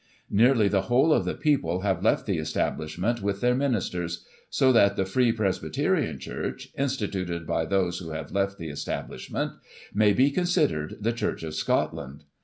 Nearly 0.31 0.67
the 0.67 0.81
whole 0.89 1.13
of 1.13 1.25
the 1.25 1.35
people 1.35 1.81
have 1.81 2.01
left 2.01 2.25
the 2.25 2.39
Establishment 2.39 3.21
with 3.21 3.39
their 3.39 3.53
ministers— 3.53 4.25
so 4.59 4.71
that 4.71 4.95
the 4.95 5.05
Free 5.05 5.31
Presbyterian 5.31 6.17
Church, 6.17 6.69
instituted 6.75 7.45
by 7.45 7.65
those 7.65 7.99
who 7.99 8.09
have 8.09 8.31
left 8.31 8.57
the 8.57 8.69
Establishment, 8.69 9.51
may 9.93 10.11
be 10.11 10.31
considered 10.31 10.97
the 11.01 11.13
Church 11.13 11.43
of 11.43 11.53
Scotland. 11.53 12.23